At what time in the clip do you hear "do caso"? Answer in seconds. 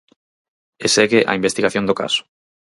1.87-2.21